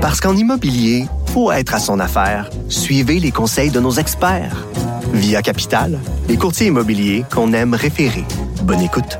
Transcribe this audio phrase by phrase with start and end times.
[0.00, 2.48] Parce qu'en immobilier, faut être à son affaire.
[2.70, 4.66] Suivez les conseils de nos experts.
[5.12, 8.24] Via Capital, les courtiers immobiliers qu'on aime référer.
[8.62, 9.18] Bonne écoute.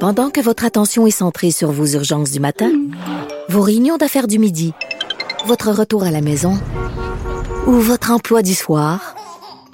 [0.00, 2.72] Pendant que votre attention est centrée sur vos urgences du matin,
[3.48, 4.72] vos réunions d'affaires du midi,
[5.46, 6.58] votre retour à la maison
[7.68, 9.14] ou votre emploi du soir,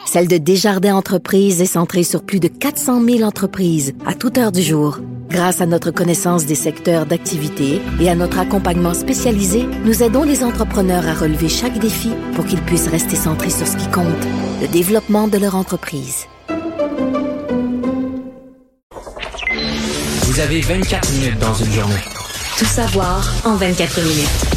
[0.06, 4.52] celle de Desjardins Entreprises est centrée sur plus de 400 000 entreprises à toute heure
[4.52, 5.00] du jour.
[5.28, 10.44] Grâce à notre connaissance des secteurs d'activité et à notre accompagnement spécialisé, nous aidons les
[10.44, 14.06] entrepreneurs à relever chaque défi pour qu'ils puissent rester centrés sur ce qui compte,
[14.62, 16.26] le développement de leur entreprise.
[20.22, 21.94] Vous avez 24 minutes dans une journée.
[22.58, 24.55] Tout savoir en 24 minutes.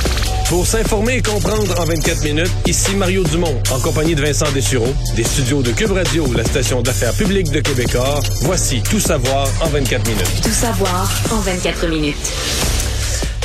[0.50, 4.92] Pour s'informer et comprendre en 24 minutes, ici Mario Dumont, en compagnie de Vincent Dessureau,
[5.16, 8.24] des studios de Cube Radio, la station d'affaires publique de Québecor.
[8.42, 10.42] Voici Tout savoir en 24 minutes.
[10.44, 12.32] Tout savoir en 24 minutes.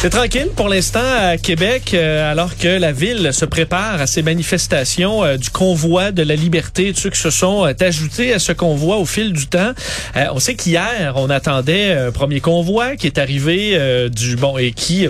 [0.05, 4.21] C'est tranquille pour l'instant à Québec, euh, alors que la ville se prépare à ces
[4.21, 8.53] manifestations euh, du convoi de la liberté, ceux qui se sont euh, ajoutés à ce
[8.53, 9.73] convoi au fil du temps.
[10.15, 15.09] on sait qu'hier, on attendait un premier convoi qui est arrivé du bon et qui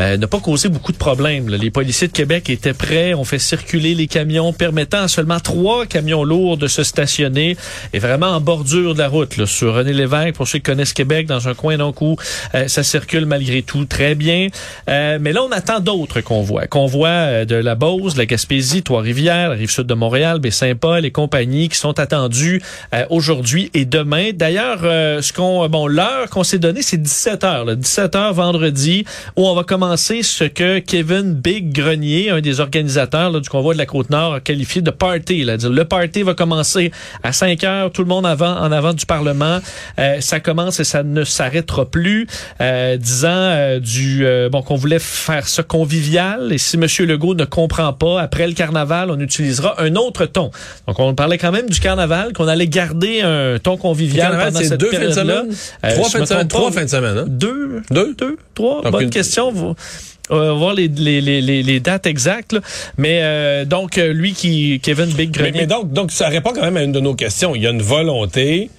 [0.00, 1.48] euh, n'a pas causé beaucoup de problèmes.
[1.48, 5.84] Les policiers de Québec étaient prêts, on fait circuler les camions, permettant à seulement trois
[5.84, 7.56] camions lourds de se stationner,
[7.92, 10.94] et vraiment en bordure de la route, là, sur René Lévesque, pour ceux qui connaissent
[10.94, 12.16] Québec, dans un coin d'un coup,
[12.54, 14.48] euh, ça circule malgré tout très bien.
[14.88, 16.66] Euh, mais là, on attend d'autres convois.
[16.66, 21.76] Convois de la Beauce, la Gaspésie, Trois-Rivières, la Rive-Sud de Montréal, Baie-Saint-Paul et compagnie qui
[21.76, 22.62] sont attendus
[23.10, 24.30] aujourd'hui et demain.
[24.32, 29.04] D'ailleurs, ce qu'on, bon, l'heure qu'on s'est donnée, c'est 17 h 17 h vendredi,
[29.36, 33.78] où on va commencer ce que Kevin Big Grenier, un des organisateurs du convoi de
[33.78, 35.44] la Côte-Nord, a qualifié de party.
[35.44, 35.56] Là.
[35.56, 36.90] Le party va commencer
[37.22, 39.58] à 5 heures, tout le monde avant, en avant du Parlement.
[39.98, 42.26] Euh, ça commence et ça ne s'arrêtera plus,
[42.60, 46.52] euh, disant euh, du bon qu'on voulait faire ça convivial.
[46.52, 46.86] Et si M.
[47.06, 50.50] Legault ne comprend pas, après le carnaval, on utilisera un autre ton.
[50.86, 54.80] Donc on parlait quand même du carnaval, qu'on allait garder un ton convivial pendant cette
[54.80, 55.48] deux fins de semaine?
[55.82, 57.18] trois, fins de semaine, trois fins de semaine.
[57.18, 57.24] Hein?
[57.26, 58.82] Deux, deux, deux, trois.
[58.90, 59.50] Bonne question.
[59.52, 59.74] Vous,
[60.30, 62.56] on va voir les, les, les, les dates exactes.
[62.96, 65.52] Mais euh, donc, euh, lui qui, Kevin Big Grenier...
[65.52, 67.54] Mais, mais, donc, donc, ça répond quand même à une de nos questions.
[67.54, 68.70] Il y a une volonté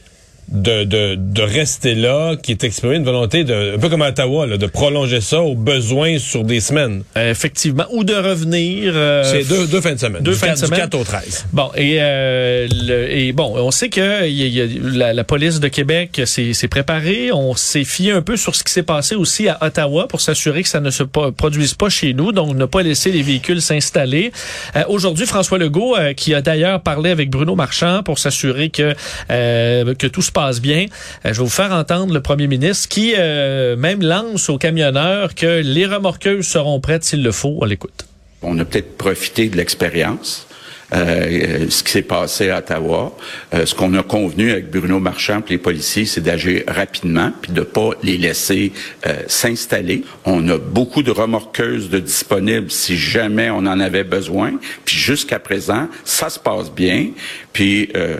[0.51, 4.09] de, de, de, rester là, qui est exprimé une volonté de, un peu comme à
[4.09, 7.03] Ottawa, là, de prolonger ça au besoin sur des semaines.
[7.15, 8.91] Euh, effectivement, ou de revenir.
[8.95, 10.21] Euh, c'est deux, deux fins de semaine.
[10.21, 10.81] Deux fins de semaine.
[10.81, 11.45] Du 4 au 13.
[11.53, 15.23] Bon, et, euh, le, et bon, on sait que y a, y a, la, la,
[15.23, 17.31] police de Québec s'est préparée.
[17.31, 20.63] On s'est fié un peu sur ce qui s'est passé aussi à Ottawa pour s'assurer
[20.63, 24.31] que ça ne se produise pas chez nous, donc ne pas laisser les véhicules s'installer.
[24.75, 28.93] Euh, Aujourd'hui, François Legault, euh, qui a d'ailleurs parlé avec Bruno Marchand pour s'assurer que,
[29.29, 30.87] que tout se passe passe bien.
[31.25, 35.35] Euh, je vais vous faire entendre le premier ministre qui euh, même lance aux camionneurs
[35.35, 37.57] que les remorqueuses seront prêtes s'il le faut.
[37.61, 38.05] On l'écoute.
[38.41, 40.47] On a peut-être profité de l'expérience.
[40.93, 43.15] Euh, ce qui s'est passé à Ottawa.
[43.53, 47.53] Euh, ce qu'on a convenu avec Bruno Marchand et les policiers, c'est d'agir rapidement puis
[47.53, 48.73] de pas les laisser
[49.07, 50.03] euh, s'installer.
[50.25, 54.51] On a beaucoup de remorqueuses de disponibles si jamais on en avait besoin.
[54.83, 57.11] Puis jusqu'à présent, ça se passe bien.
[57.53, 58.17] Puis euh,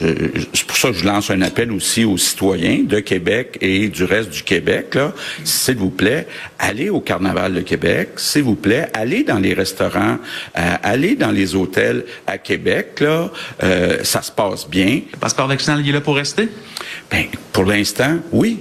[0.00, 4.04] c'est pour ça que je lance un appel aussi aux citoyens de Québec et du
[4.04, 4.94] reste du Québec.
[4.94, 5.12] Là,
[5.44, 6.26] s'il vous plaît,
[6.58, 8.10] allez au Carnaval de Québec.
[8.16, 10.18] S'il vous plaît, allez dans les restaurants,
[10.56, 13.00] euh, allez dans les hôtels à Québec.
[13.00, 13.30] Là,
[13.62, 15.00] euh, ça se passe bien.
[15.12, 16.48] Le passeport vaccinal, il est là pour rester?
[17.10, 18.60] Ben, pour l'instant, oui.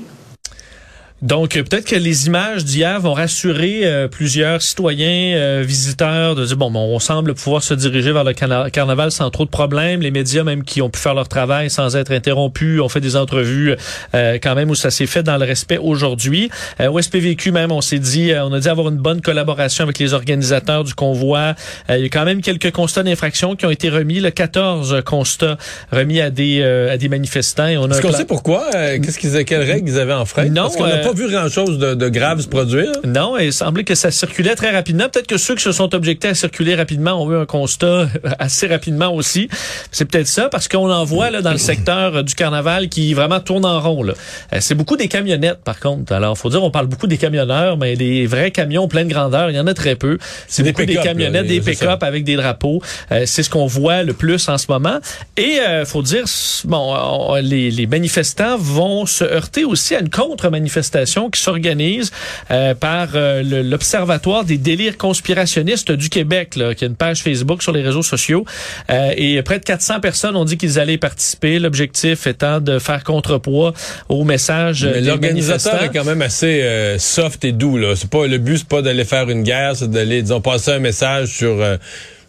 [1.24, 6.46] Donc, euh, peut-être que les images d'hier vont rassurer euh, plusieurs citoyens, euh, visiteurs, de
[6.46, 8.34] dire, bon, bon, on semble pouvoir se diriger vers le
[8.70, 10.02] carnaval sans trop de problèmes.
[10.02, 13.16] Les médias, même qui ont pu faire leur travail sans être interrompus, ont fait des
[13.16, 13.76] entrevues
[14.14, 16.50] quand même où ça s'est fait dans le respect aujourd'hui.
[16.80, 20.14] au SPVQ même, on s'est dit, on a dit avoir une bonne collaboration avec les
[20.14, 21.56] organisateurs du convoi.
[21.90, 25.58] il y a quand même quelques constats d'infraction qui ont été remis, le 14 constats
[25.92, 27.68] remis à des à des manifestants.
[27.68, 28.70] Est-ce qu'on sait pourquoi?
[28.72, 30.26] Qu'est-ce qu'ils, quelles règles ils avaient en?
[30.50, 30.70] Non,
[31.08, 32.92] pas vu grand-chose de, de, grave se produire.
[33.06, 35.06] Non, il semblait que ça circulait très rapidement.
[35.10, 38.10] Peut-être que ceux qui se sont objectés à circuler rapidement ont eu un constat
[38.40, 39.48] assez rapidement aussi.
[39.92, 43.40] C'est peut-être ça, parce qu'on en voit là, dans le secteur du carnaval qui vraiment
[43.40, 44.06] tourne en rond.
[44.06, 44.14] Euh,
[44.60, 46.12] c'est beaucoup des camionnettes, par contre.
[46.12, 49.56] Alors, faut dire, on parle beaucoup des camionneurs, mais des vrais camions pleine grandeur, il
[49.56, 50.18] y en a très peu.
[50.48, 52.82] C'est beaucoup des camionnettes, des pick-up avec des drapeaux.
[53.12, 55.00] Euh, c'est ce qu'on voit le plus en ce moment.
[55.38, 56.26] Et euh, faut dire,
[56.66, 62.12] bon, les, les manifestants vont se heurter aussi à une contre-manifestation manifestation qui s'organise
[62.52, 67.62] euh, par euh, l'Observatoire des délires conspirationnistes du Québec, là, qui a une page Facebook
[67.62, 68.46] sur les réseaux sociaux.
[68.90, 71.60] Euh, et près de 400 personnes ont dit qu'ils allaient y participer.
[71.60, 73.74] L'objectif étant de faire contrepoids
[74.10, 77.78] au message Mais des l'organisateur est quand même assez euh, soft et doux.
[77.78, 77.96] Là.
[77.96, 80.80] C'est pas, le but, c'est pas d'aller faire une guerre, c'est d'aller, disons, passer un
[80.80, 81.78] message sur euh,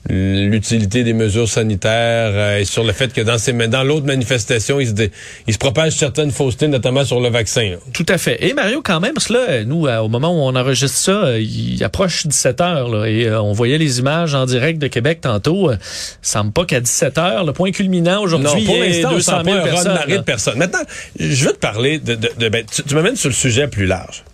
[0.08, 4.81] l'utilité des mesures sanitaires euh, et sur le fait que dans ces dans l'autre manifestation,
[4.81, 5.10] il se, dé-
[5.46, 7.70] il se propage certaines faussetés, notamment sur le vaccin.
[7.70, 7.76] là.
[7.93, 8.44] Tout à fait.
[8.46, 11.12] Et Mario, quand même, parce que là, nous, euh, au moment où on enregistre ça,
[11.12, 14.87] euh, il approche 17 heures, là, et euh, on voyait les images en direct de
[14.88, 15.70] Québec tantôt.
[15.70, 15.76] Euh,
[16.22, 19.56] semble pas qu'à 17 heures, le point culminant aujourd'hui, pour l'instant, on 200 sent 000
[19.56, 19.94] pas un personnes.
[19.94, 20.16] là.
[20.16, 20.58] de personnes.
[20.58, 20.78] Maintenant,
[21.19, 22.14] je veux te parler de...
[22.14, 24.25] de, de- ben, tu tu m'amènes sur le sujet plus large.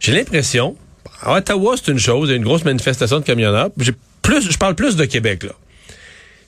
[0.00, 0.76] J'ai l'impression,
[1.24, 3.70] à Ottawa, c'est une chose, il y a une grosse manifestation de camionneurs.
[3.78, 3.92] J'ai
[4.22, 5.52] plus, je parle plus de Québec, là.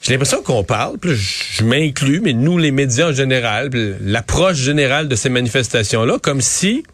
[0.03, 3.71] J'ai l'impression qu'on parle, puis je m'inclus, mais nous, les médias en général,
[4.01, 6.85] l'approche générale de ces manifestations-là, comme si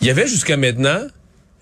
[0.00, 1.00] il y avait jusqu'à maintenant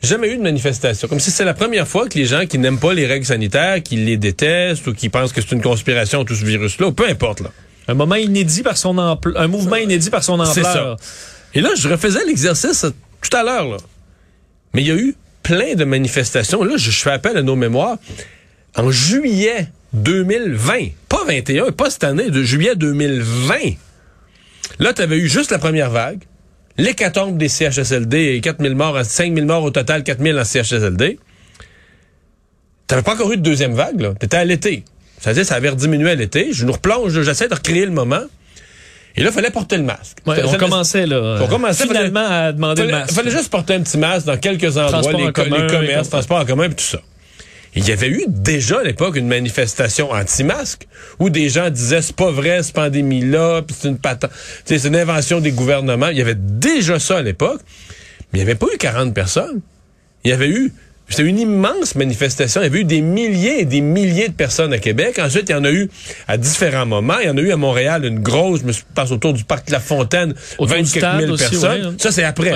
[0.02, 1.08] jamais eu de manifestation.
[1.08, 3.82] Comme si c'est la première fois que les gens qui n'aiment pas les règles sanitaires,
[3.82, 7.08] qui les détestent ou qui pensent que c'est une conspiration, tout ce virus-là, ou peu
[7.08, 7.50] importe, là.
[7.88, 10.54] Un moment inédit par son ampleur, un mouvement inédit par son ampleur.
[10.54, 10.96] C'est ça.
[11.54, 12.84] Et là, je refaisais l'exercice
[13.20, 13.76] tout à l'heure, là.
[14.74, 16.62] Mais il y a eu plein de manifestations.
[16.62, 17.98] Là, je, fais appel à nos mémoires.
[18.76, 23.54] En juillet 2020, pas 21, pas cette année, de juillet 2020.
[24.78, 26.22] Là, tu avais eu juste la première vague,
[26.78, 31.18] l'hécatombe des CHSLD et 4000 morts, 5000 morts au total, 4000 en CHSLD.
[32.86, 34.14] T'avais pas encore eu de deuxième vague, là.
[34.18, 34.84] T'étais à l'été.
[35.18, 36.52] C'est-à-dire, ça avait diminué à l'été.
[36.52, 38.22] Je nous replonge, j'essaie de recréer le moment.
[39.16, 40.18] Et là, il fallait porter le masque.
[40.26, 43.12] Ouais, on ça- commençait là, On commençait, finalement à demander fallait, le masque.
[43.14, 46.04] fallait juste porter un petit masque dans quelques endroits, les, en co- commun, les commerces,
[46.06, 47.00] les transports en commun, puis tout ça.
[47.76, 50.88] Il y avait eu déjà à l'époque une manifestation anti-masque
[51.20, 54.30] où des gens disaient c'est pas vrai cette pandémie-là, puis c'est une patente,
[54.64, 56.08] c'est une invention des gouvernements.
[56.08, 57.60] Il y avait déjà ça à l'époque,
[58.32, 59.60] mais il n'y avait pas eu 40 personnes.
[60.24, 60.72] Il y avait eu
[61.10, 62.60] c'était une immense manifestation.
[62.60, 65.18] Il y avait eu des milliers et des milliers de personnes à Québec.
[65.18, 65.90] Ensuite, il y en a eu
[66.28, 67.18] à différents moments.
[67.18, 69.70] Il y en a eu à Montréal une grosse, je me passe autour du parc
[69.70, 71.80] La Fontaine, Autour 20 du quelques stade mille aussi, personnes.
[71.80, 71.94] ouais, hein.
[71.98, 72.52] Ça, c'est après.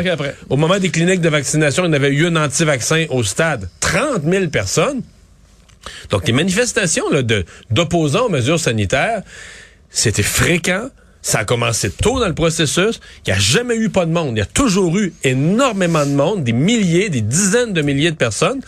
[0.48, 3.68] Au moment des cliniques de vaccination, il y en avait eu un anti-vaccin au stade.
[3.80, 5.02] 30 000 personnes.
[6.10, 9.22] Donc, les manifestations là, de, d'opposants aux mesures sanitaires,
[9.90, 10.88] c'était fréquent.
[11.26, 13.00] Ça a commencé tôt dans le processus.
[13.26, 14.32] Il n'y a jamais eu pas de monde.
[14.36, 18.16] Il y a toujours eu énormément de monde, des milliers, des dizaines de milliers de
[18.16, 18.60] personnes.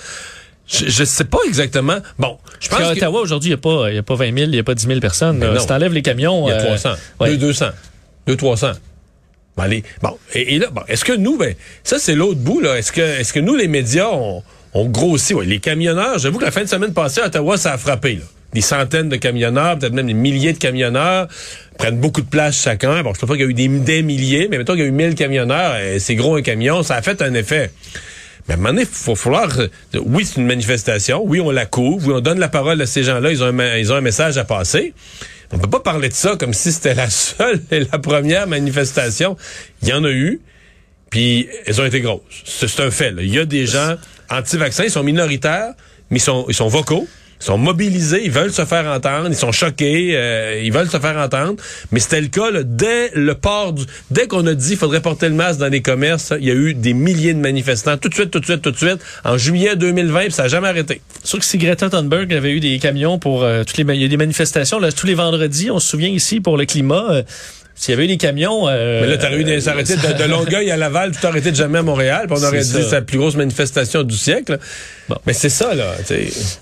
[0.67, 1.99] Je ne sais pas exactement.
[2.19, 2.97] Bon, je pense qu'à que...
[2.97, 4.75] Ottawa, aujourd'hui, il n'y a, pas- y a pas 20 000, il n'y a pas
[4.75, 5.37] 10 000 personnes.
[5.37, 5.61] Mais non.
[5.61, 6.49] Si t'enlèves les camions...
[6.49, 6.94] Il y a euh, 300.
[7.20, 7.31] ouais.
[7.32, 7.67] Deux, 200.
[8.26, 8.73] Deux, 300.
[9.58, 9.85] Bon, allez.
[10.03, 10.17] Bon.
[10.32, 11.55] Et, et là, bon, est-ce que nous, ben,
[11.85, 12.79] ça, c'est l'autre bout, là.
[12.79, 14.43] Est-ce que, est-ce que nous, les médias, on,
[14.73, 15.37] on grossit?
[15.37, 18.14] Ouais, les camionneurs, j'avoue que la fin de semaine passée, à Ottawa, ça a frappé,
[18.14, 18.23] là.
[18.56, 21.29] Des centaines de camionneurs, peut-être même des milliers de camionneurs,
[21.76, 23.03] prennent beaucoup de place chacun.
[23.03, 24.85] Bon, je sais pas qu'il y a eu des, des milliers, mais mettons qu'il y
[24.85, 27.70] a eu 1000 camionneurs, et c'est gros un camion, ça a fait un effet.
[28.49, 29.58] Mais à un moment donné, il faut falloir...
[29.61, 29.69] euh,
[30.06, 31.20] Oui, c'est une manifestation.
[31.23, 32.08] Oui, on la couvre.
[32.08, 33.31] Oui, on donne la parole à ces gens-là.
[33.31, 34.94] Ils ont un, ma- ils ont un message à passer.
[35.53, 39.37] On peut pas parler de ça comme si c'était la seule et la première manifestation.
[39.82, 40.41] Il y en a eu,
[41.11, 42.23] puis elles ont été grosses.
[42.47, 43.11] C'est c'est un fait.
[43.11, 43.20] là.
[43.23, 43.97] Il y a des gens
[44.31, 45.75] anti-vaccins, ils sont minoritaires,
[46.11, 47.06] mais ils sont, ils sont vocaux.
[47.41, 50.99] Ils sont mobilisés, ils veulent se faire entendre, ils sont choqués, euh, ils veulent se
[50.99, 51.56] faire entendre.
[51.93, 53.85] Mais c'était le cas là, dès le port du...
[54.11, 56.55] Dès qu'on a dit qu'il faudrait porter le masque dans les commerces, il y a
[56.55, 57.97] eu des milliers de manifestants.
[57.97, 58.99] Tout de suite, tout de suite, tout de suite.
[59.25, 61.00] En juillet 2020, puis ça n'a jamais arrêté.
[61.25, 64.05] Sûr que si Greta Thunberg avait eu des camions pour euh, toutes les il y
[64.05, 67.06] a des manifestations là, tous les vendredis, on se souvient ici pour le climat.
[67.11, 67.23] euh,
[67.76, 70.25] s'il y avait eu des camions, euh, Mais là, t'aurais eu des été de, de
[70.28, 73.19] Longueuil à Laval, tout arrêté de jamais à Montréal, puis on aurait dit la plus
[73.19, 74.58] grosse manifestation du siècle.
[75.08, 75.17] Bon.
[75.26, 75.93] Mais c'est ça, là.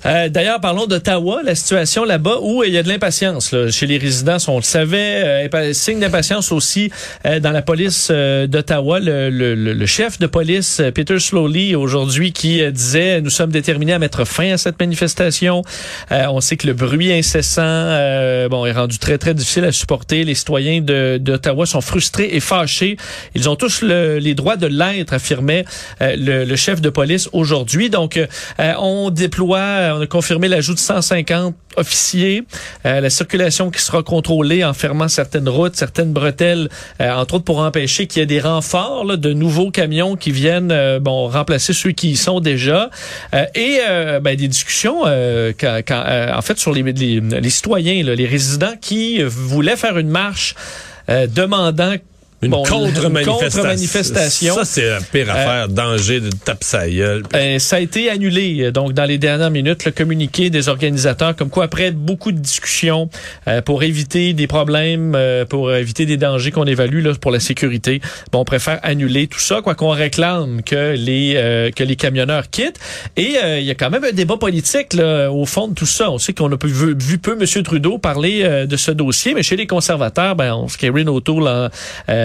[0.06, 3.96] Euh, D'ailleurs, parlons d'Ottawa, la situation là-bas où il y a de l'impatience chez les
[3.96, 4.36] résidents.
[4.48, 6.90] On le savait, euh, signe d'impatience aussi
[7.26, 9.00] euh, dans la police euh, d'Ottawa.
[9.00, 13.50] Le, le- le- chef de police, euh, Peter Slowly, aujourd'hui, qui euh, disait nous sommes
[13.52, 15.62] déterminés à mettre fin à cette manifestation.
[16.12, 19.72] Euh, on sait que le bruit incessant, euh, bon, est rendu très très difficile à
[19.72, 20.24] supporter.
[20.24, 22.96] Les citoyens de- d'Ottawa sont frustrés et fâchés.
[23.34, 25.64] Ils ont tous le- les droits de l'être, affirmait
[26.02, 27.90] euh, le, le chef de police aujourd'hui.
[27.90, 28.26] Donc, euh,
[28.78, 32.44] on déploie, on a confirmé l'ajout de 150 officiers,
[32.86, 36.68] euh, la circulation qui sera contrôlée en fermant certaines routes, certaines bretelles,
[37.00, 40.30] euh, entre autres pour empêcher qu'il y ait des renforts là, de nouveaux camions qui
[40.30, 42.90] viennent bon remplacer ceux qui y sont déjà
[43.54, 43.78] et
[44.22, 46.04] ben, des discussions quand, quand,
[46.36, 50.54] en fait sur les, les, les citoyens, là, les résidents qui voulaient faire une marche
[51.06, 52.00] demandant
[52.44, 54.54] Une Bon, contre-manifestation.
[54.54, 55.68] Ça, c'est la pire affaire.
[55.68, 57.22] Danger de tape sa gueule.
[57.34, 61.34] Euh, ça a été annulé, euh, donc dans les dernières minutes, le communiqué des organisateurs,
[61.34, 63.08] comme quoi après beaucoup de discussions
[63.48, 67.40] euh, pour éviter des problèmes, euh, pour éviter des dangers qu'on évalue là, pour la
[67.40, 68.00] sécurité,
[68.32, 72.50] bon, on préfère annuler tout ça, quoi qu'on réclame que les euh, que les camionneurs
[72.50, 72.78] quittent.
[73.16, 75.86] Et euh, il y a quand même un débat politique là, au fond de tout
[75.86, 76.10] ça.
[76.10, 77.62] On sait qu'on a vu, vu peu M.
[77.62, 81.70] Trudeau parler euh, de ce dossier, mais chez les conservateurs, ben, on, Erin O'Toole a,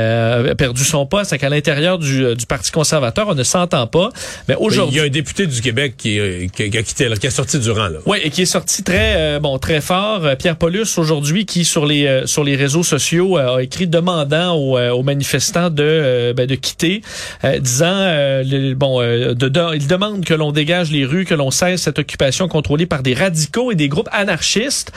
[0.09, 3.87] euh, a perdu son poste, c'est qu'à l'intérieur du, du Parti conservateur, on ne s'entend
[3.87, 4.09] pas.
[4.47, 6.83] Mais Mais Il aujourd'hui, y a un député du Québec qui, euh, qui, qui a
[6.83, 7.87] quitté, qui est sorti du rang.
[7.87, 7.99] Là.
[8.05, 10.25] oui, et qui est sorti très euh, bon très fort.
[10.25, 13.87] Euh, Pierre Paulus aujourd'hui qui sur les euh, sur les réseaux sociaux euh, a écrit
[13.87, 17.01] demandant aux, euh, aux manifestants de euh, ben, de quitter,
[17.43, 21.25] euh, disant euh, le- bon euh, de, de- il demande que l'on dégage les rues,
[21.25, 24.91] que l'on cesse cette occupation contrôlée par des radicaux et des groupes anarchistes.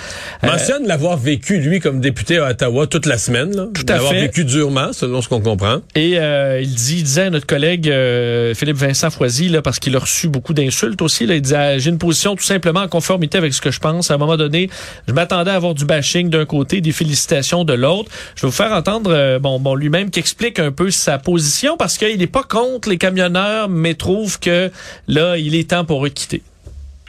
[0.44, 3.54] Euh, Mentionne l'avoir vécu, lui, comme député à Ottawa toute la semaine.
[3.56, 3.66] Là.
[3.74, 4.20] Tout à L'avoir fait.
[4.22, 5.78] vécu durement, selon ce qu'on comprend.
[5.96, 9.80] Et euh, il dit, il disait à notre collègue euh, Philippe Vincent Foisy, là, parce
[9.80, 12.80] qu'il a reçu beaucoup d'insultes aussi, là, il disait ah, j'ai une position tout simplement
[12.80, 14.12] en conformité avec ce que je pense.
[14.12, 14.70] À un moment donné,
[15.08, 18.12] je m'attendais à avoir du bashing d'un côté, des félicitations de l'autre.
[18.36, 21.76] Je vais vous faire entendre euh, bon, bon lui-même qui explique un peu sa position
[21.76, 24.70] parce qu'il n'est pas contre les camionneurs, mais trouve que
[25.08, 26.42] là, il est temps pour eux de quitter.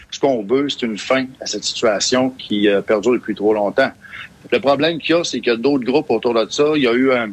[0.10, 3.92] Ce qu'on veut, c'est une fin à cette situation qui euh, perdure depuis trop longtemps.
[4.52, 6.64] Le problème qu'il y a, c'est qu'il y a d'autres groupes autour de ça.
[6.76, 7.30] Il y a eu un,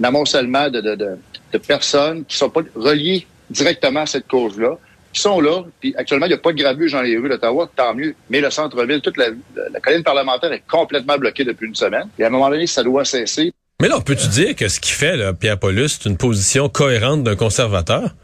[0.00, 4.76] un amoncellement de, de, de, personnes qui sont pas reliées directement à cette cause-là,
[5.12, 5.62] qui sont là.
[5.80, 8.14] Puis actuellement, il n'y a pas de grabuge dans les rues d'Ottawa, tant mieux.
[8.28, 9.28] Mais le centre-ville, toute la,
[9.72, 12.08] la colline parlementaire est complètement bloquée depuis une semaine.
[12.18, 13.52] Et à un moment donné, ça doit cesser.
[13.80, 17.36] Mais là, peux-tu dire que ce qu'il fait, Pierre Paulus, c'est une position cohérente d'un
[17.36, 18.14] conservateur?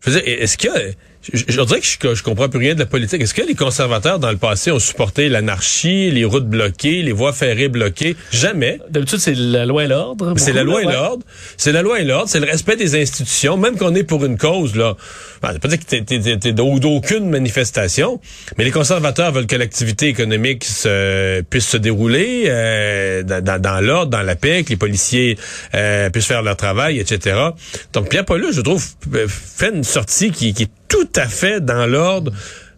[0.00, 0.68] Je veux est-ce que...
[1.32, 3.20] Je, je dirais que je, je comprends plus rien de la politique.
[3.22, 7.32] Est-ce que les conservateurs, dans le passé, ont supporté l'anarchie, les routes bloquées, les voies
[7.32, 8.16] ferrées bloquées?
[8.32, 8.78] Jamais.
[8.90, 10.34] D'habitude, c'est la loi et l'ordre.
[10.36, 11.24] C'est la loi et l'ordre.
[11.56, 12.28] C'est la loi et l'ordre.
[12.28, 13.56] C'est le respect des institutions.
[13.56, 14.96] Même qu'on est pour une cause, là.
[15.42, 18.20] Ben, c'est pas dire que t'es, d'aucune manifestation.
[18.58, 23.80] Mais les conservateurs veulent que l'activité économique se, puisse se dérouler euh, dans, dans- dans
[23.80, 25.36] l'ordre, dans la paix, que les policiers
[25.74, 27.36] euh, puissent faire leur travail, etc.
[27.92, 31.60] Donc Pierre Paulus, je trouve, euh, fait une sortie qui, qui est tout à fait
[31.60, 32.32] dans l'ordre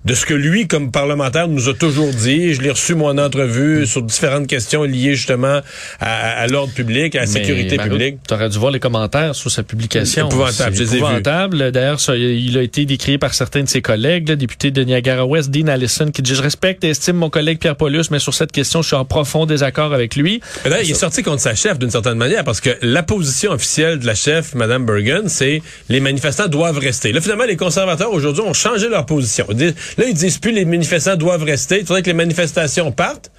[0.05, 2.55] de ce que lui, comme parlementaire, nous a toujours dit.
[2.55, 5.61] Je l'ai reçu, moi, en entrevue, sur différentes questions liées justement
[6.01, 8.17] à, à l'ordre public, à la Mais, sécurité Mario, publique.
[8.27, 10.29] T'aurais dû voir les commentaires sous sa publication.
[10.29, 11.73] Épouvantable, je épouvantable.
[11.73, 15.67] D'ailleurs, il a été décrit par certains de ses collègues, le député de Niagara-Ouest, Dean
[15.69, 18.83] Allison, qui dit «Je respecte et estime mon collègue Pierre Paulus, mais sur cette question,
[18.83, 20.41] je suis en profond désaccord avec lui.
[20.65, 24.07] Il est sorti contre sa chef d'une certaine manière parce que la position officielle de
[24.07, 27.13] la chef, Mme Bergen, c'est les manifestants doivent rester.
[27.13, 29.47] Là, finalement, les conservateurs aujourd'hui ont changé leur position.
[29.51, 31.81] Ils disent- Là, ils disent plus les manifestants doivent rester.
[31.81, 33.31] Il faudrait que les manifestations partent.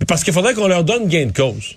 [0.00, 1.76] Mais parce qu'il faudrait qu'on leur donne gain de cause.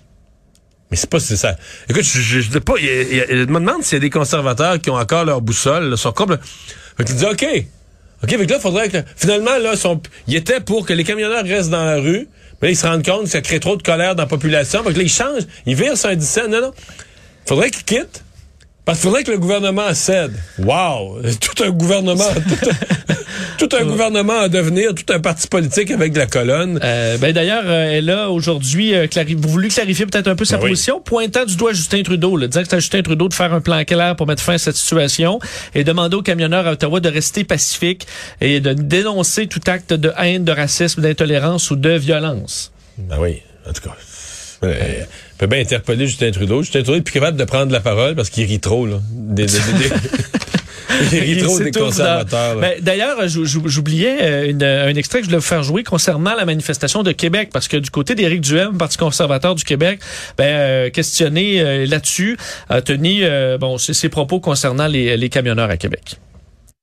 [0.91, 1.55] Mais c'est pas c'est ça.
[1.87, 2.73] Écoute, je, je, pas.
[2.77, 6.11] je me demande s'il y a des conservateurs qui ont encore leur boussole, là, sont
[6.11, 6.37] comme.
[6.97, 7.45] Fait disent OK.
[8.23, 8.97] OK, fait que là, faudrait que.
[9.15, 9.73] Finalement, là,
[10.27, 12.27] ils étaient pour que les camionneurs restent dans la rue.
[12.61, 14.83] Mais là, ils se rendent compte que ça crée trop de colère dans la population.
[14.83, 15.47] Fait que là, ils changent.
[15.65, 16.49] Ils virent sur un 17.
[16.49, 16.71] Non, non.
[17.45, 18.23] Faudrait qu'ils quittent.
[18.89, 20.31] Parce qu'il faudrait que le gouvernement cède.
[20.58, 21.19] Wow!
[21.39, 22.24] Tout un gouvernement.
[22.34, 26.79] tout un, tout un gouvernement à devenir, tout un parti politique avec de la colonne.
[26.84, 30.58] Euh, ben d'ailleurs, euh, elle a aujourd'hui euh, clari- voulu clarifier peut-être un peu sa
[30.58, 30.69] Ben oui.
[30.72, 33.53] position, pointant du doigt Justin Trudeau, là, disant que c'est à Justin Trudeau de faire
[33.53, 35.39] un plan clair pour mettre fin à cette situation
[35.75, 38.08] et demander aux camionneurs à Ottawa de rester pacifiques
[38.41, 42.72] et de dénoncer tout acte de haine, de racisme, d'intolérance ou de violence.
[42.98, 43.96] Ben oui, en tout cas.
[45.41, 46.62] Euh, peut bien interpeller Justin Trudeau.
[46.63, 49.00] Justin Trudeau est plus capable de prendre la parole parce qu'il rit trop, là.
[49.12, 49.51] Des, des-
[51.27, 52.60] il trop des conservateurs.
[52.60, 56.36] Ben, D'ailleurs, j'ou- j'oubliais euh, une- un extrait que je voulais vous faire jouer concernant
[56.36, 60.00] la manifestation de Québec, parce que du côté d'Éric Duhem, Parti conservateur du Québec,
[60.38, 65.29] ben, euh, questionné euh, là-dessus, a tenu euh, bon, ses, ses propos concernant les, les
[65.29, 66.17] camionneurs à Québec.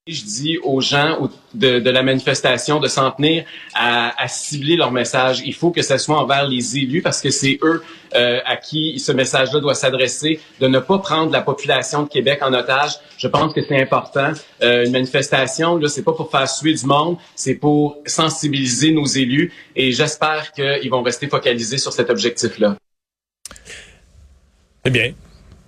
[0.09, 3.45] Je dis aux gens de, la manifestation de s'en tenir
[3.75, 5.43] à, cibler leur message.
[5.45, 7.83] Il faut que ce soit envers les élus parce que c'est eux
[8.15, 12.39] euh, à qui ce message-là doit s'adresser, de ne pas prendre la population de Québec
[12.43, 12.93] en otage.
[13.19, 14.31] Je pense que c'est important.
[14.63, 19.07] Euh, une manifestation, là, c'est pas pour faire suer du monde, c'est pour sensibiliser nos
[19.07, 22.77] élus et j'espère qu'ils vont rester focalisés sur cet objectif-là.
[24.85, 25.15] Très bien.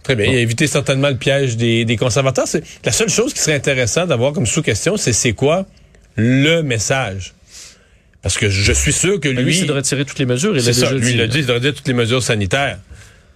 [0.09, 0.25] Très bien.
[0.33, 2.49] Il a évité certainement le piège des, des conservateurs.
[2.49, 5.67] C'est la seule chose qui serait intéressant d'avoir comme sous-question, c'est c'est quoi
[6.17, 7.35] le message?
[8.23, 10.57] Parce que je suis sûr que Ben, lui, lui, c'est de retirer toutes les mesures.
[10.57, 10.81] Il c'est l'a ça.
[10.93, 11.13] déjà Lui, dit.
[11.13, 12.79] il a dit, il devrait dire toutes les mesures sanitaires.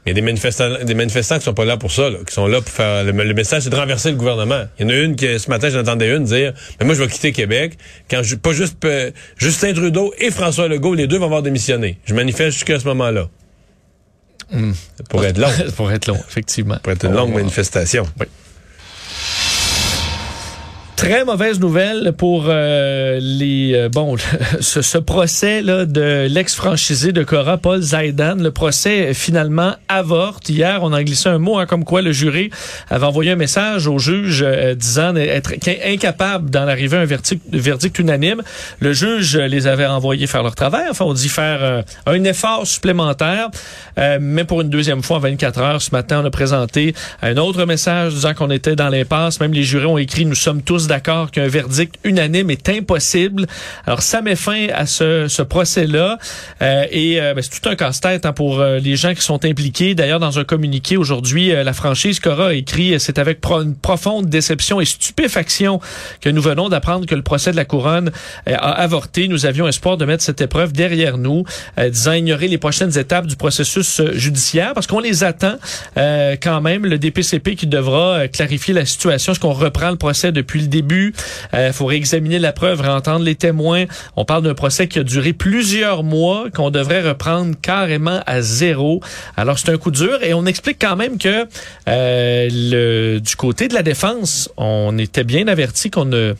[0.06, 2.32] Il y a des manifestants, des manifestants qui sont pas là pour ça, là, qui
[2.32, 4.64] sont là pour faire le, le message, c'est de renverser le gouvernement.
[4.78, 7.08] Il y en a une qui ce matin, j'entendais une dire, mais moi je vais
[7.08, 7.74] quitter Québec
[8.10, 11.98] quand je, pas juste euh, Justin Trudeau et François Legault, les deux vont avoir démissionné.
[12.06, 13.28] Je manifeste jusqu'à ce moment-là.
[14.52, 15.48] Ça pourrait être long.
[15.76, 16.76] Pourrait être long, effectivement.
[16.82, 18.06] Pourrait être une longue On- manifestation.
[21.02, 24.14] Très mauvaise nouvelle pour euh, les euh, bon
[24.60, 28.36] ce, ce procès là de l'ex-franchisé de Cora Paul Zaidan.
[28.36, 30.48] Le procès finalement avorte.
[30.48, 32.50] Hier, on a glissé un mot hein, comme quoi le jury
[32.88, 35.54] avait envoyé un message au juge euh, disant être
[35.84, 38.42] incapable d'en arriver à un verdict, verdict unanime.
[38.78, 40.86] Le juge les avait envoyés faire leur travail.
[40.88, 43.48] Enfin, on dit faire euh, un effort supplémentaire.
[43.98, 47.36] Euh, mais pour une deuxième fois en 24 heures, ce matin, on a présenté un
[47.38, 49.40] autre message disant qu'on était dans l'impasse.
[49.40, 53.46] Même les jurés ont écrit «Nous sommes tous d'accord qu'un verdict unanime est impossible.
[53.86, 56.18] Alors, ça met fin à ce, ce procès-là.
[56.60, 59.42] Euh, et euh, ben, c'est tout un casse-tête hein, pour euh, les gens qui sont
[59.46, 59.94] impliqués.
[59.94, 64.26] D'ailleurs, dans un communiqué aujourd'hui, euh, la franchise Cora a écrit «C'est avec une profonde
[64.26, 65.80] déception et stupéfaction
[66.20, 68.10] que nous venons d'apprendre que le procès de la couronne
[68.46, 69.28] a avorté.
[69.28, 71.44] Nous avions espoir de mettre cette épreuve derrière nous,
[71.78, 75.56] disant ignorer les prochaines étapes du processus judiciaire parce qu'on les attend
[75.96, 76.84] quand même.
[76.84, 79.32] Le DPCP qui devra clarifier la situation.
[79.32, 80.81] Est-ce qu'on reprend le procès depuis le début?
[81.52, 83.84] Il faut réexaminer la preuve, réentendre les témoins.
[84.16, 89.00] On parle d'un procès qui a duré plusieurs mois, qu'on devrait reprendre carrément à zéro.
[89.36, 91.46] Alors c'est un coup dur et on explique quand même que
[91.88, 96.34] euh, le, du côté de la défense, on était bien averti qu'on ne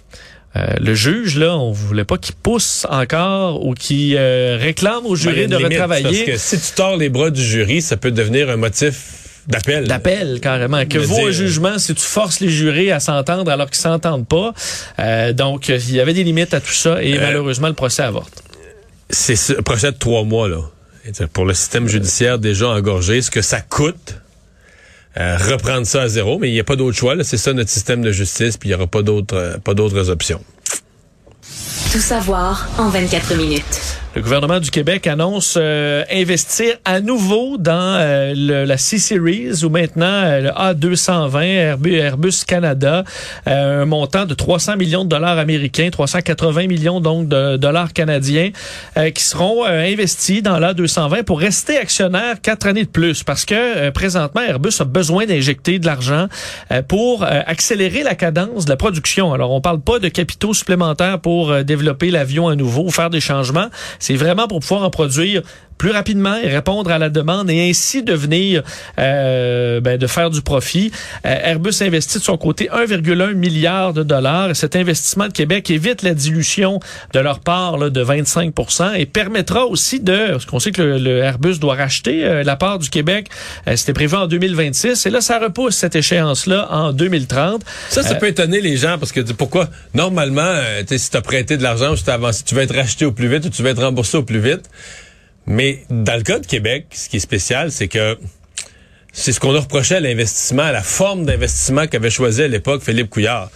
[0.54, 5.14] euh, le juge, là, on voulait pas qu'il pousse encore ou qu'il euh, réclame au
[5.14, 6.24] Ben, jury de limite, retravailler.
[6.24, 9.86] Parce que si tu tords les bras du jury, ça peut devenir un motif d'appel.
[9.86, 10.84] D'appel, carrément.
[10.86, 14.26] Que vaut dire, un jugement si tu forces les jurés à s'entendre alors qu'ils s'entendent
[14.26, 14.52] pas.
[14.98, 17.74] Euh, donc, euh, il y avait des limites à tout ça et Euh, malheureusement, le
[17.74, 18.42] procès avorte.
[19.10, 20.58] C'est ce procès de trois mois, là.
[21.32, 24.14] Pour le système judiciaire déjà engorgé, ce que ça coûte,
[25.18, 27.14] euh, reprendre ça à zéro, mais il n'y a pas d'autre choix.
[27.22, 30.08] C'est ça notre système de justice, puis il n'y aura pas d'autres euh, pas d'autres
[30.08, 30.42] options.
[31.92, 33.98] Tout savoir en 24 minutes.
[34.14, 39.70] Le gouvernement du Québec annonce euh, investir à nouveau dans euh, le- la C-Series ou
[39.70, 43.04] maintenant euh, le A220 Airbus, Canada,
[43.48, 48.50] euh, un montant de 300 millions de dollars américains, 380 millions donc de dollars canadiens
[48.98, 53.88] euh, qui seront investis dans l'A220 pour rester actionnaire quatre années de plus parce que
[53.90, 56.26] présentement Airbus a besoin d'injecter de l'argent
[56.86, 59.32] pour accélérer la cadence de la production.
[59.32, 63.20] Alors on parle pas de capitaux supplémentaires pour développer l'avion à nouveau ou faire des
[63.20, 63.68] changements.
[64.02, 65.42] C'est vraiment pour pouvoir en produire
[65.82, 68.62] plus rapidement et répondre à la demande et ainsi devenir
[69.00, 70.92] euh, ben, de faire du profit.
[71.26, 74.50] Euh, Airbus investit de son côté 1,1 milliard de dollars.
[74.50, 76.78] Et cet investissement de Québec évite la dilution
[77.12, 80.98] de leur part là, de 25% et permettra aussi de, parce qu'on sait que le,
[80.98, 83.26] le Airbus doit racheter euh, la part du Québec,
[83.66, 87.60] euh, c'était prévu en 2026 et là ça repousse cette échéance-là en 2030.
[87.88, 89.68] Ça, ça Euh, peut étonner les gens parce que pourquoi?
[89.94, 90.54] Normalement,
[90.86, 93.26] si tu as prêté de l'argent ou si avancé, tu vas être racheté au plus
[93.26, 94.62] vite ou tu vas être remboursé au plus vite.
[95.46, 98.18] Mais dans le cas de Québec, ce qui est spécial, c'est que
[99.12, 102.82] c'est ce qu'on a reproché à l'investissement, à la forme d'investissement qu'avait choisi à l'époque
[102.82, 103.50] Philippe Couillard.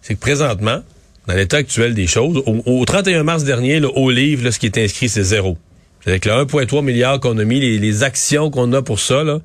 [0.00, 0.82] C'est que présentement,
[1.26, 4.58] dans l'état actuel des choses, au, au 31 mars dernier, le haut livre, là, ce
[4.58, 5.58] qui est inscrit, c'est zéro.
[6.02, 9.22] C'est avec le 1,3 milliard qu'on a mis, les, les actions qu'on a pour ça,
[9.22, 9.40] là,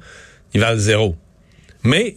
[0.53, 1.15] ils valent zéro.
[1.83, 2.15] Mais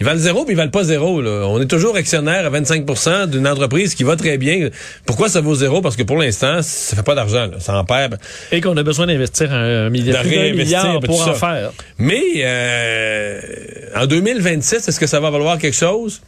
[0.00, 1.20] ils valent zéro, puis ils valent pas zéro.
[1.20, 1.46] Là.
[1.48, 4.68] On est toujours actionnaire à 25% d'une entreprise qui va très bien.
[5.06, 5.80] Pourquoi ça vaut zéro?
[5.80, 7.46] Parce que pour l'instant, ça fait pas d'argent.
[7.46, 7.58] là.
[7.58, 8.18] Ça en perd.
[8.52, 11.34] Et qu'on a besoin d'investir un, un milliard, réinvestir, milliard pour en ça.
[11.34, 11.72] faire.
[11.98, 13.40] Mais euh,
[13.96, 16.20] en 2026, est-ce que ça va valoir quelque chose?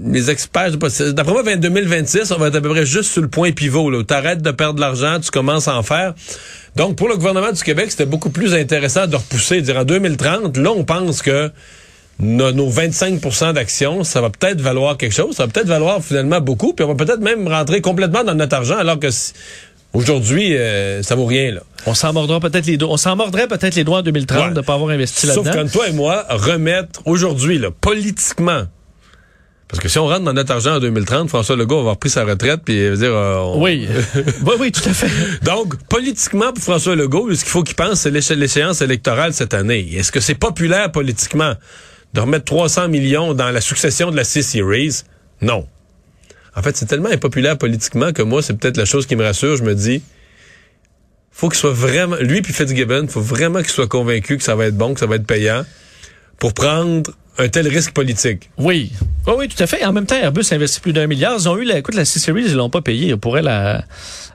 [0.00, 3.28] Les experts, d'après moi, en 2026, on va être à peu près juste sur le
[3.28, 4.04] point pivot.
[4.04, 6.14] Tu arrêtes de perdre de l'argent, tu commences à en faire.
[6.76, 9.84] Donc, pour le gouvernement du Québec, c'était beaucoup plus intéressant de repousser, de dire en
[9.84, 11.50] 2030, là, on pense que
[12.20, 16.40] nos, nos 25% d'actions, ça va peut-être valoir quelque chose, ça va peut-être valoir finalement
[16.40, 19.32] beaucoup, puis on va peut-être même rentrer complètement dans notre argent, alors que si-
[19.92, 21.52] aujourd'hui, euh, ça vaut rien.
[21.52, 21.60] Là.
[21.86, 22.90] On s'en mordra peut-être les doigts.
[22.90, 24.50] On s'en mordrait peut-être les doigts en 2030 Ouais.
[24.50, 25.62] de ne pas avoir investi Sauf là-dedans.
[25.64, 28.64] quand toi et moi, remettre aujourd'hui, là, politiquement,
[29.68, 32.10] parce que si on rentre dans notre argent en 2030, François Legault va avoir pris
[32.10, 33.12] sa retraite, puis il va dire...
[33.14, 33.86] euh, on- Oui.
[34.42, 35.08] oui, oui, tout à fait.
[35.44, 39.88] Donc, politiquement, pour François Legault, ce qu'il faut qu'il pense, c'est l'échéance électorale cette année.
[39.94, 41.52] Est-ce que c'est populaire politiquement?
[42.14, 45.02] De remettre 300 millions dans la succession de la C-Series?
[45.40, 45.66] Non.
[46.56, 49.56] En fait, c'est tellement impopulaire politiquement que moi, c'est peut-être la chose qui me rassure.
[49.56, 50.02] Je me dis,
[51.30, 54.66] faut qu'il soit vraiment, lui puis Fitzgibbon, faut vraiment qu'il soit convaincu que ça va
[54.66, 55.64] être bon, que ça va être payant
[56.38, 58.50] pour prendre un tel risque politique.
[58.58, 58.92] Oui.
[59.26, 59.84] Oui, oui, tout à fait.
[59.84, 61.34] En même temps, Airbus investit plus d'un milliard.
[61.38, 63.08] Ils ont eu la, écoute, la C-Series, ils l'ont pas payé.
[63.08, 63.84] Ils pourraient la,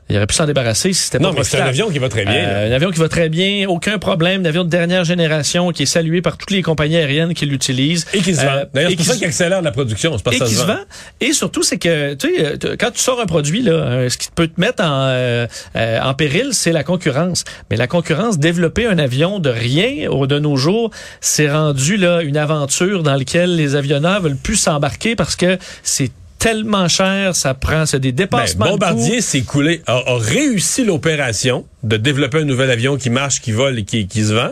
[0.10, 2.10] il aurait pu s'en débarrasser si c'était pas Non, mais c'est un avion qui va
[2.10, 2.36] très bien.
[2.36, 5.84] Euh, un avion qui va très bien, aucun problème, un avion de dernière génération qui
[5.84, 8.06] est salué par toutes les compagnies aériennes qui l'utilisent.
[8.14, 8.52] Et qui se vend.
[8.52, 10.16] Euh, D'ailleurs, c'est pour qui ça se- qu'il accélère la production.
[10.18, 10.78] C'est parce et qui se vend.
[11.22, 14.28] Et surtout, c'est que tu sais, euh, quand tu sors un produit, là, ce qui
[14.36, 17.46] peut te mettre en, euh, euh, en péril, c'est la concurrence.
[17.72, 22.22] Mais la concurrence, développer un avion de rien au- de nos jours, c'est rendu là
[22.22, 27.54] une aventure dans laquelle les avionneurs veulent plus s'embarquer parce que c'est tellement cher, ça
[27.54, 32.40] prend, c'est des Ben, dépassements de Bombardier s'est coulé, a, a réussi l'opération de développer
[32.40, 34.52] un nouvel avion qui marche, qui vole et qui, qui se vend.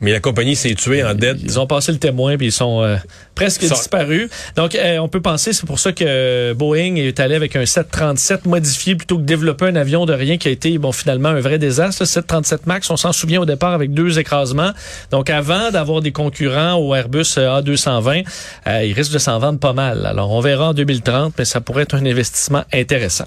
[0.00, 1.38] Mais la compagnie s'est tuée en dette.
[1.42, 2.96] Ils ont passé le témoin puis ils sont euh,
[3.34, 4.28] presque disparus.
[4.54, 8.46] Donc euh, on peut penser c'est pour ça que Boeing est allé avec un 737
[8.46, 11.58] modifié plutôt que développer un avion de rien qui a été bon finalement un vrai
[11.58, 12.02] désastre.
[12.02, 14.72] Le 737 Max, on s'en souvient au départ avec deux écrasements.
[15.10, 18.24] Donc avant d'avoir des concurrents au Airbus euh, A220,
[18.66, 20.04] euh, il risque de s'en vendre pas mal.
[20.06, 23.26] Alors on verra en 2030, mais ça pourrait être un investissement intéressant.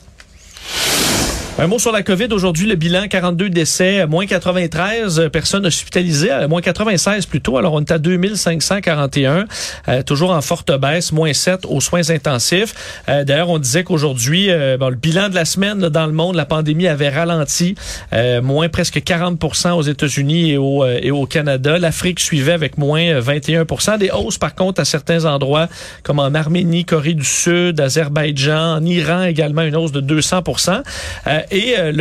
[1.61, 2.29] Un mot sur la COVID.
[2.31, 7.57] Aujourd'hui, le bilan, 42 décès, moins 93 personnes hospitalisées, euh, moins 96 plutôt.
[7.57, 9.45] Alors, on est à 2541,
[9.89, 13.01] euh, toujours en forte baisse, moins 7 aux soins intensifs.
[13.09, 16.13] Euh, D'ailleurs, on disait qu'aujourd'hui, euh, bon, le bilan de la semaine là, dans le
[16.13, 17.75] monde, la pandémie avait ralenti,
[18.13, 21.77] euh, moins presque 40% aux États-Unis et au, euh, et au Canada.
[21.77, 25.67] L'Afrique suivait avec moins euh, 21% Des hausses, par contre, à certains endroits,
[26.03, 30.41] comme en Arménie, Corée du Sud, Azerbaïdjan, en Iran également, une hausse de 200
[31.27, 31.91] Euh, Et euh,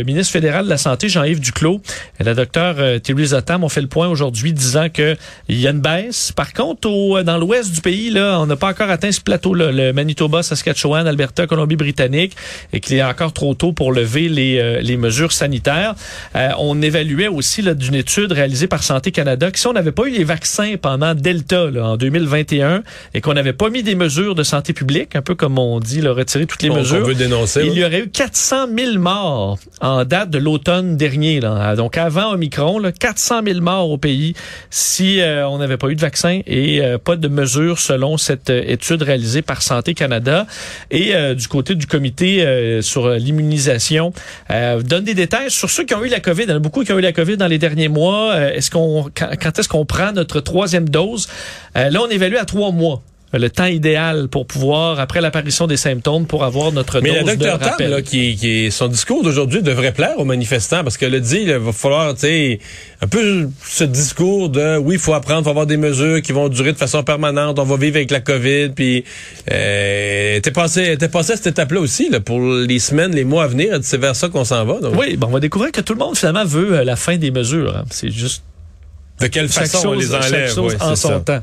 [0.00, 1.80] le ministre fédéral de la Santé, Jean-Yves Duclos,
[2.18, 5.16] et la docteure euh, Theresa Tam ont fait le point aujourd'hui disant que
[5.48, 6.32] il y a une baisse.
[6.32, 9.72] Par contre, au, dans l'ouest du pays, là, on n'a pas encore atteint ce plateau-là,
[9.72, 12.36] le Manitoba, Saskatchewan, Alberta, Colombie-Britannique,
[12.72, 15.94] et qu'il est encore trop tôt pour lever les, euh, les mesures sanitaires.
[16.36, 20.06] Euh, on évaluait aussi d'une étude réalisée par Santé Canada que si on n'avait pas
[20.06, 22.82] eu les vaccins pendant Delta là, en 2021
[23.14, 26.00] et qu'on n'avait pas mis des mesures de santé publique, un peu comme on dit,
[26.00, 27.62] là, retirer toutes les mesures, veut dénoncer.
[27.64, 31.40] il y aurait eu 400 000 morts en date de l'automne dernier.
[31.40, 31.76] Là.
[31.76, 34.34] Donc avant Omicron, là, 400 000 morts au pays
[34.70, 38.50] si euh, on n'avait pas eu de vaccin et euh, pas de mesures selon cette
[38.50, 40.46] euh, étude réalisée par Santé Canada.
[40.90, 44.12] Et du côté du comité sur l'immunisation,
[44.48, 46.46] donne des détails sur ceux qui ont eu la COVID.
[46.60, 48.36] Beaucoup qui ont eu la COVID dans les derniers mois.
[48.52, 51.28] Est-ce qu'on, quand, est-ce qu'on prend notre troisième dose?
[51.74, 56.26] Là, on évalue à trois mois le temps idéal pour pouvoir, après l'apparition des symptômes,
[56.26, 57.90] pour avoir notre Mais dose la docteur de Tam, rappel.
[57.90, 61.52] là, qui, qui, son discours d'aujourd'hui devrait plaire aux manifestants parce qu'elle a dit il
[61.52, 62.58] va falloir, tu sais,
[63.00, 66.32] un peu ce discours de oui, il faut apprendre, il faut avoir des mesures qui
[66.32, 69.04] vont durer de façon permanente, on va vivre avec la COVID, puis
[69.52, 73.44] euh, t'es passé, t'es passé à cette étape-là aussi là, pour les semaines, les mois
[73.44, 74.80] à venir, c'est vers ça qu'on s'en va.
[74.80, 74.94] donc.
[74.98, 77.30] Oui, bon, on va découvrir que tout le monde finalement veut euh, la fin des
[77.30, 77.76] mesures.
[77.76, 77.84] hein.
[77.90, 78.42] C'est juste
[79.20, 81.20] De quelle façon on les enlève chaque chose ouais, en son ça.
[81.20, 81.40] temps.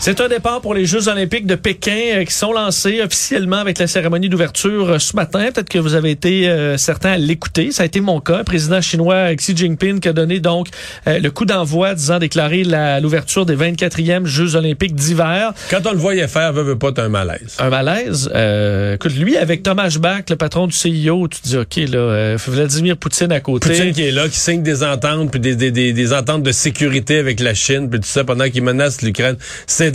[0.00, 3.78] C'est un départ pour les Jeux olympiques de Pékin euh, qui sont lancés officiellement avec
[3.78, 5.50] la cérémonie d'ouverture euh, ce matin.
[5.52, 7.72] Peut-être que vous avez été euh, certains à l'écouter.
[7.72, 8.38] Ça a été mon cas.
[8.38, 10.68] Le président chinois Xi Jinping qui a donné donc
[11.08, 15.52] euh, le coup d'envoi disant déclarer la- l'ouverture des 24e Jeux olympiques d'hiver.
[15.68, 17.56] Quand on le voyait faire, veut, veut pas, t'as un malaise.
[17.58, 18.30] Un malaise?
[18.34, 21.98] Euh, écoute, lui, avec Thomas Bach, le patron du CIO, tu te dis, OK, là,
[21.98, 23.68] euh, Vladimir Poutine à côté.
[23.68, 26.52] Poutine qui est là, qui signe des ententes, puis des, des, des, des ententes de
[26.52, 29.36] sécurité avec la Chine, puis tout ça, pendant qu'il menace l'Ukraine.
[29.66, 29.87] C'était,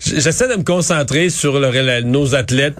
[0.00, 1.60] j'essaie de me concentrer sur
[2.04, 2.76] nos athlètes,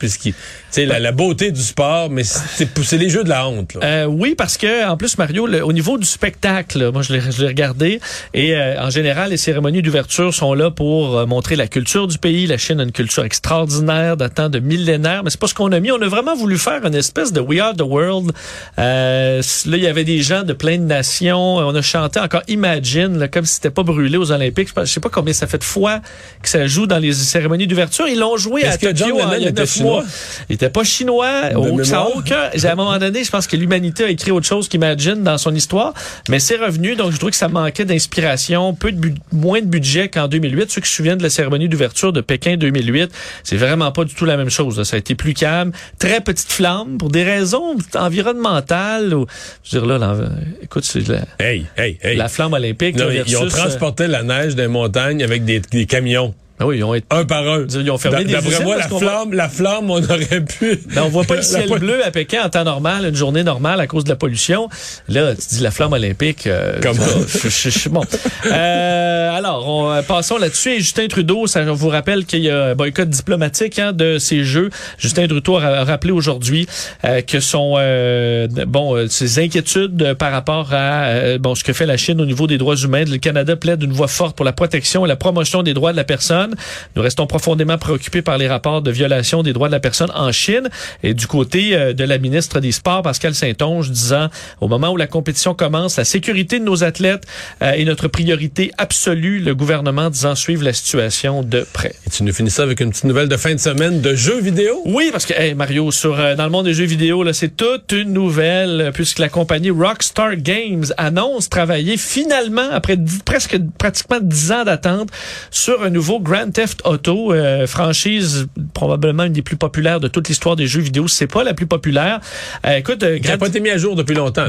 [0.71, 3.75] sais, la, la beauté du sport, mais c'est, les jeux de la honte.
[3.75, 3.81] Là.
[3.85, 8.01] Euh, oui, parce que en plus Mario, au niveau du spectacle, moi je l'ai, regardé
[8.35, 12.19] et euh, en général les cérémonies d'ouverture sont là pour euh, montrer la culture du
[12.19, 12.47] pays.
[12.47, 15.81] La Chine a une culture extraordinaire datant de millénaires, mais c'est pas ce qu'on a
[15.81, 15.93] mis.
[15.93, 18.33] On a vraiment voulu faire une espèce de We Are the World.
[18.79, 21.57] Euh, là, il y avait des gens de plein de nations.
[21.57, 24.69] On a chanté encore Imagine, là, comme si c'était pas brûlé aux Olympiques.
[24.77, 26.01] Je sais pas combien ça fait de fois
[26.43, 28.07] que ça joue dans les cérémonies d'ouverture.
[28.07, 30.05] Ils l'ont joué à Tokyo il y a neuf mois.
[30.49, 31.51] Il était pas chinois.
[31.57, 32.51] Au- ça a aucun.
[32.63, 35.53] À un moment donné, je pense que l'humanité a écrit autre chose qu'Imagine dans son
[35.55, 35.95] histoire,
[36.29, 36.95] mais c'est revenu.
[36.95, 40.71] Donc, je trouve que ça manquait d'inspiration, peu de moins de budget qu'en 2008.
[40.71, 43.11] Ceux qui se souviennent de la cérémonie d'ouverture de Pékin 2008,
[43.43, 44.79] c'est vraiment pas du tout la même chose.
[44.79, 44.85] là.
[44.85, 47.75] Ça a été plus calme, très petite flamme pour des raisons
[48.23, 49.15] environnementales.
[49.15, 49.27] Ou,
[49.65, 50.15] je veux dire là,
[50.63, 52.17] écoute, c'est la, Hey, hey, hey.
[52.17, 52.97] la flamme olympique.
[52.97, 56.35] Non, là, mais ils ont euh, transporté la neige des montagnes avec des, des camions.
[56.59, 57.67] Ben oui, ils ont été un par un.
[57.69, 60.81] Ils ont fermé des D'après moi, la voit- flamme, la flamme, on aurait pu.
[60.95, 63.45] Ben, on voit pas le ciel la- bleu à Pékin en temps normal, une journée
[63.45, 64.69] normale à cause de la pollution.
[65.09, 66.47] Là, tu dis la flamme olympique.
[66.47, 67.03] euh, Comment?
[67.91, 68.03] bon.
[68.47, 70.71] Euh, alors, on, euh, passons là-dessus.
[70.71, 74.19] Et Justin Trudeau, ça je vous rappelle qu'il y a un boycott diplomatique hein, de
[74.19, 74.71] ces Jeux.
[74.99, 76.67] Justin Trudeau a, rappelé aujourd'hui
[77.05, 81.87] euh, que son euh, bon euh, ses inquiétudes par rapport à bon ce que fait
[81.87, 83.05] la Chine au niveau des droits humains.
[83.05, 85.97] Le Canada plaide d'une voix forte pour la protection et la promotion des droits de
[85.97, 86.48] la personne.
[86.97, 90.33] Nous restons profondément préoccupés par les rapports de violation des droits de la personne en
[90.33, 90.69] Chine.
[91.03, 94.29] Et du côté euh, de la ministre des Sports, Pascal Saint-Onge, disant
[94.61, 97.27] au moment où la compétition commence, la sécurité de nos athlètes
[97.63, 99.41] euh, est notre priorité absolue.
[99.41, 101.95] Le gouvernement disant suivre la situation de près.
[102.07, 104.41] Et tu nous finis ça avec une petite nouvelle de fin de semaine de jeux
[104.41, 104.83] vidéo?
[104.85, 107.57] Oui, parce que hey, Mario, sur euh, dans le monde des jeux vidéo, là, c'est
[107.57, 113.59] toute une nouvelle euh, puisque la compagnie Rockstar Games annonce travailler finalement après dix- presque
[113.79, 115.11] pratiquement dix ans d'attente
[115.51, 120.29] sur un nouveau Grand Theft Auto, euh, franchise probablement une des plus populaires de toute
[120.29, 121.09] l'histoire des jeux vidéo.
[121.09, 122.21] C'est pas la plus populaire.
[122.67, 124.45] Euh, écoute, euh, Grand- pas été mis à jour depuis longtemps.
[124.45, 124.49] là.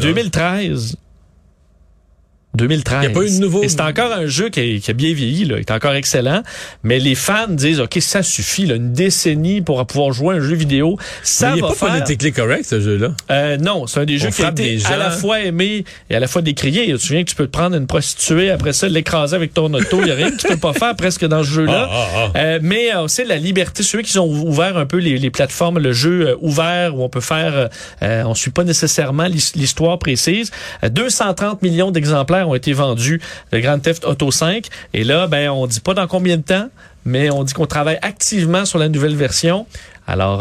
[2.55, 3.01] 2013.
[3.01, 3.03] 2013.
[3.03, 4.89] Il y a pas eu de nouveau- Et c'est encore un jeu qui, est- qui
[4.91, 5.57] a bien vieilli, là.
[5.57, 6.41] Il est encore excellent.
[6.83, 10.41] Mais les fans disent, OK, ça suffit, là, une décennie pour pouvoir jouer à un
[10.41, 10.97] jeu vidéo.
[11.23, 11.89] Ça Mais il va pas faire...
[12.03, 13.11] politically correct, ce jeu-là.
[13.31, 16.19] Euh, non, c'est un des jeux qui a été à la fois aimé et à
[16.19, 16.87] la fois décrié.
[16.87, 19.71] Tu te souviens que tu peux te prendre une prostituée, après ça, l'écraser avec ton
[19.73, 19.99] auto.
[19.99, 21.87] Il n'y a rien que tu peux pas faire presque dans ce jeu-là.
[21.91, 22.37] Ah, ah, ah.
[22.39, 25.77] Euh, mais euh, aussi la liberté, ceux qui ont ouvert un peu les, les plateformes,
[25.79, 27.67] le jeu euh, ouvert où on peut faire, euh,
[28.01, 30.51] euh, on suit pas nécessairement l'his- l'histoire précise.
[30.83, 34.67] Euh, 230 millions d'exemplaires ont été vendus de Grand Theft Auto 5.
[34.93, 36.69] Et là, ben, on dit pas dans combien de temps,
[37.05, 39.65] mais on dit qu'on travaille activement sur la nouvelle version.
[40.07, 40.37] Alors,